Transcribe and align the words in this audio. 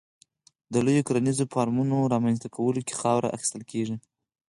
د 0.73 0.75
لویو 0.85 1.07
کرنیزو 1.07 1.51
فارمونو 1.53 1.97
رامنځته 2.13 2.47
کولو 2.55 2.79
کې 2.87 2.97
خاوره 3.01 3.33
اخیستل 3.35 3.63
کېږي. 3.71 3.95